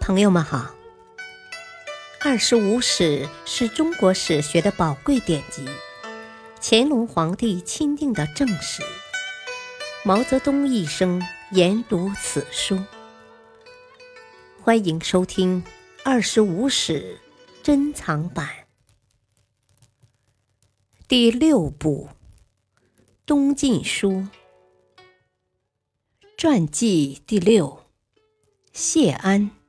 [0.00, 0.58] 朋友们好，
[2.20, 5.68] 《二十五史》是中国史学的宝贵典籍，
[6.60, 8.82] 乾隆皇帝钦定的正史。
[10.02, 11.22] 毛泽东一生
[11.52, 12.82] 研读此书。
[14.62, 15.62] 欢迎收听
[16.02, 17.20] 《二十五史
[17.62, 18.48] 珍藏版》
[21.06, 22.08] 第六部
[23.26, 24.10] 《东晋书》
[26.38, 27.84] 传记第六：
[28.72, 29.59] 谢安。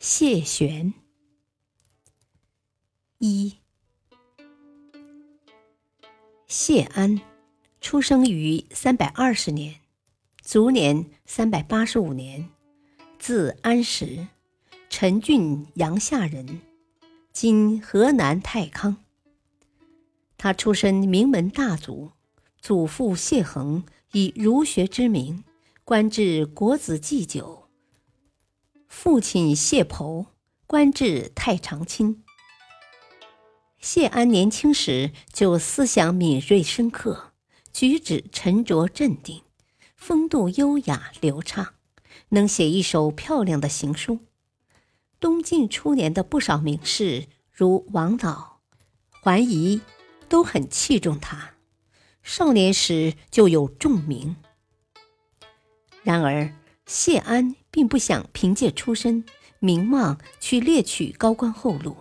[0.00, 0.94] 谢玄
[3.18, 3.56] 一，
[6.46, 7.20] 谢安
[7.80, 9.80] 出生于三百二十年，
[10.40, 12.48] 卒年三百八十五年，
[13.18, 14.28] 字安石，
[14.88, 16.60] 陈郡阳夏人，
[17.32, 18.98] 今河南太康。
[20.36, 22.12] 他出身名门大族，
[22.60, 25.42] 祖父谢衡以儒学之名，
[25.82, 27.67] 官至国子祭酒。
[28.88, 30.26] 父亲谢剖
[30.66, 32.24] 官至太常卿。
[33.78, 37.32] 谢安年轻时就思想敏锐深刻，
[37.72, 39.42] 举止沉着镇定，
[39.94, 41.74] 风度优雅流畅，
[42.30, 44.20] 能写一手漂亮的行书。
[45.20, 48.60] 东晋初年的不少名士，如王导、
[49.22, 49.80] 桓彝，
[50.28, 51.54] 都很器重他。
[52.22, 54.36] 少年时就有重名。
[56.02, 56.54] 然而。
[56.88, 59.24] 谢安并不想凭借出身
[59.58, 61.96] 名望去猎取高官厚禄。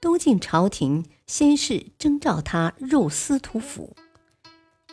[0.00, 3.94] 东晋朝廷先是征召他入司徒府，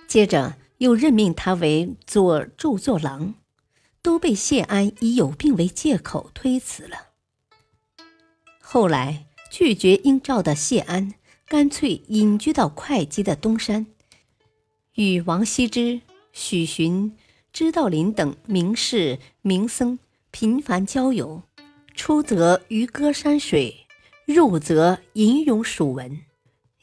[0.07, 3.35] 接着又任命他为左著作郎，
[4.01, 7.07] 都被谢安以有病为借口推辞了。
[8.59, 11.13] 后来拒绝应召的谢安，
[11.47, 13.87] 干脆隐居到会稽的东山，
[14.95, 16.01] 与王羲之、
[16.33, 17.15] 许寻。
[17.57, 19.97] 知道林等名士名僧
[20.29, 21.41] 频繁交游，
[21.95, 23.87] 出则渔歌山水，
[24.25, 26.19] 入则吟咏蜀文，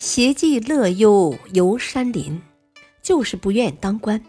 [0.00, 2.42] 携寄乐幽游山林，
[3.00, 4.20] 就是不愿当官。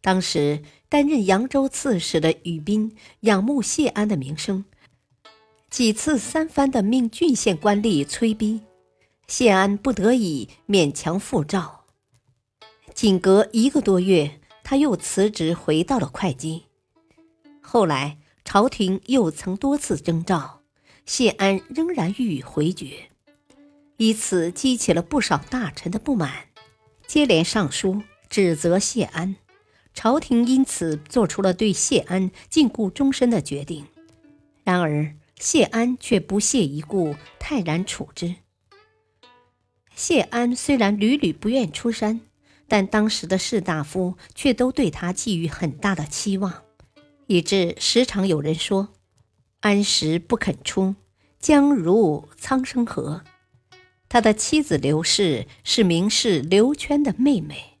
[0.00, 4.64] 当时担任扬州刺史的宇斌仰慕谢安的名声，
[5.68, 8.60] 几次三番的命郡县官吏催逼，
[9.26, 11.86] 谢安不得已勉强复召。
[12.94, 14.38] 仅隔一个多月。
[14.68, 16.64] 他又辞职回到了会稽。
[17.60, 20.62] 后来朝廷又曾多次征召，
[21.04, 23.08] 谢安仍然予以回绝，
[23.96, 26.48] 以此激起了不少大臣的不满，
[27.06, 29.36] 接连上书指责谢安。
[29.94, 33.86] 朝廷因此做出了对谢安禁锢终身的决定。
[34.64, 38.34] 然而谢安却不屑一顾，泰然处之。
[39.94, 42.20] 谢安虽然屡屡不愿出山。
[42.68, 46.62] 但当时的士大夫却都对他寄予很大的期望，
[47.26, 48.88] 以致时常有人说
[49.60, 50.96] ：“安石不肯出，
[51.38, 53.22] 将如苍生河。”
[54.08, 57.78] 他的妻子刘氏是名士刘圈的妹妹，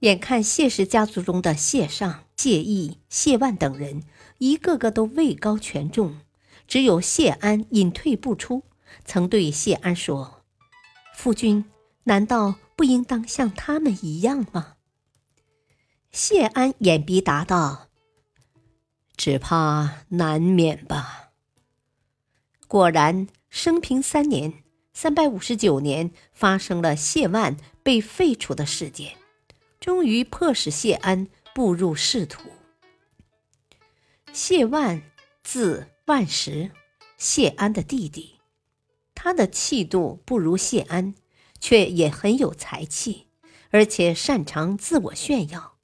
[0.00, 4.02] 眼看谢氏家族中的谢尚、谢毅、谢万等人
[4.38, 6.16] 一个个都位高权重，
[6.66, 8.64] 只有谢安隐退不出，
[9.04, 10.42] 曾对谢安说
[11.14, 11.64] ：“夫君，
[12.04, 14.76] 难道？”不应当像他们一样吗？
[16.10, 17.90] 谢安眼鼻答道
[19.18, 21.32] ：“只怕难免吧。”
[22.66, 29.18] 果然，生平三年（三百五十九年）发生了谢万被废除的事件，
[29.78, 32.48] 终于迫使谢安步入仕途。
[34.32, 35.02] 谢万，
[35.44, 36.70] 字万石，
[37.18, 38.40] 谢安的弟弟，
[39.14, 41.14] 他的气度不如谢安。
[41.60, 43.26] 却也很有才气，
[43.70, 45.76] 而且擅长自我炫耀，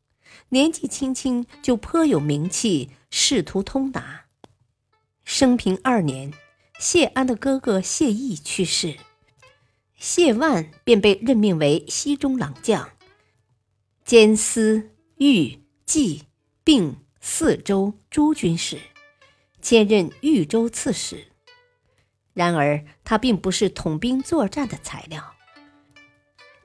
[0.48, 4.26] 年纪轻轻就颇有名气，仕途通达。
[5.24, 6.32] 生平二年，
[6.78, 8.96] 谢安的哥哥谢毅去世，
[9.96, 12.90] 谢万便被任命为西中郎将，
[14.04, 16.22] 兼司豫冀
[16.62, 18.78] 并四州诸军事，
[19.60, 21.28] 兼任豫州刺史。
[22.32, 25.35] 然而，他并不是统兵作战的材料。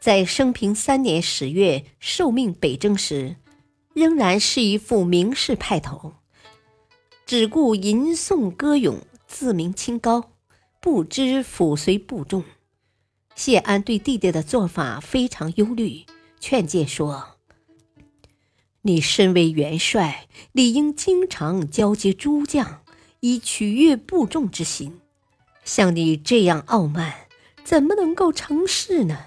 [0.01, 3.35] 在生平三年十月受命北征时，
[3.93, 6.15] 仍然是一副名士派头，
[7.27, 10.31] 只顾吟诵歌咏，自鸣清高，
[10.79, 12.43] 不知抚随部众。
[13.35, 16.05] 谢安对弟弟的做法非常忧虑，
[16.39, 17.37] 劝诫说
[18.81, 22.81] ：“你身为元帅，理应经常交接诸将，
[23.19, 24.99] 以取悦部众之心。
[25.63, 27.27] 像你这样傲慢，
[27.63, 29.25] 怎么能够成事呢？”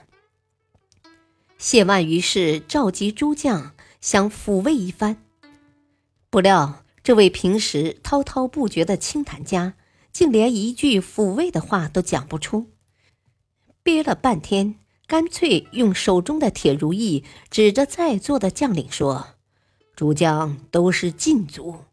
[1.58, 5.16] 谢万于是召集诸将，想抚慰一番，
[6.28, 9.74] 不料这位平时滔滔不绝的清谈家，
[10.12, 12.66] 竟连一句抚慰的话都讲不出，
[13.82, 19.28] 憋了半天，干脆用手中的铁如意指着在座的将领说
[19.96, 21.84] ：“诸将都是禁足。”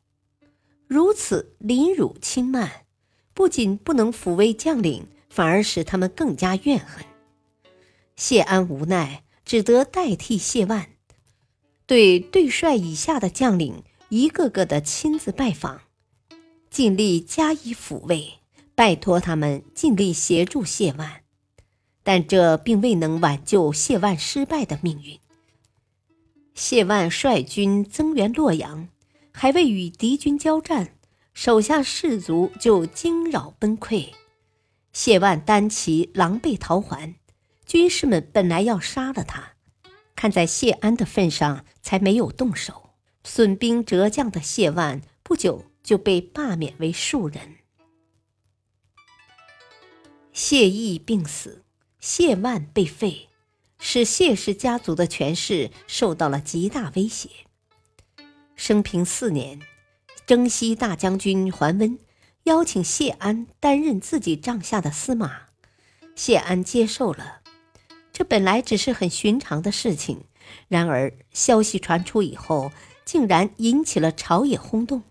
[0.88, 2.86] 如此凌辱轻慢，
[3.34, 7.06] 不仅不能抚慰将领，反而使他们更加怨恨。
[8.18, 10.90] 谢安无奈，只得代替谢万，
[11.86, 15.82] 对对帅以下的将领一个个的亲自拜访，
[16.70, 18.40] 尽力加以抚慰，
[18.76, 21.22] 拜托他们尽力协助谢万。
[22.04, 25.20] 但这并未能挽救谢万失败的命运。
[26.56, 28.90] 谢万率军增援洛阳。
[29.34, 30.98] 还未与敌军交战，
[31.34, 34.10] 手下士卒就惊扰崩溃。
[34.92, 37.16] 谢万单骑狼狈逃还，
[37.72, 39.54] 军士们本来要杀了他，
[40.14, 42.90] 看在谢安的份上，才没有动手。
[43.24, 47.60] 损兵折将的谢万不久就被罢免为庶人。
[50.34, 51.64] 谢毅病死，
[52.02, 53.30] 谢万被废，
[53.80, 57.30] 使谢氏家族的权势受到了极大威胁。
[58.58, 59.62] 生平四年，
[60.26, 61.98] 征西大将军桓温
[62.44, 65.44] 邀请谢安担任自己帐下的司马，
[66.18, 67.41] 谢安接受了。
[68.22, 70.26] 这本来只是很寻常的事情，
[70.68, 72.72] 然而消息传出以后，
[73.04, 75.02] 竟然引起了朝野轰动。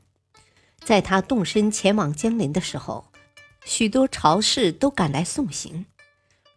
[0.79, 3.07] 在他动身前往江陵的时候，
[3.65, 5.87] 许多朝士都赶来送行。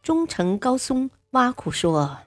[0.04, 2.20] 忠臣高松挖苦说。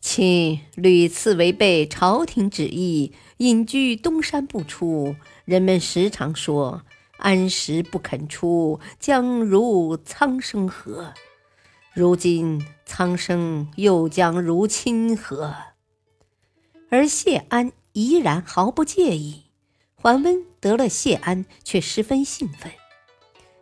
[0.00, 5.14] 卿屡次违背朝廷旨意，隐居东山不出。
[5.44, 6.82] 人们时常说
[7.20, 11.12] ：“安时不肯出，将如苍生何？”
[11.98, 15.52] 如今苍生又将如亲何？
[16.90, 19.46] 而谢安依然毫不介意。
[19.96, 22.70] 桓温得了谢安，却十分兴奋。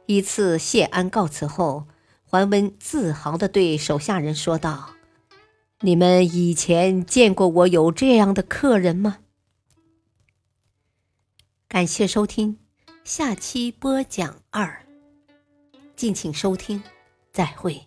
[0.05, 1.87] 一次，谢安告辞后，
[2.27, 4.91] 桓温自豪地对手下人说道。
[5.81, 9.21] 你们以前见过我有这样的客人吗？
[11.67, 12.59] 感谢收听，
[13.03, 14.85] 下期播讲二，
[15.97, 16.83] 敬请收听，
[17.33, 17.83] 再会。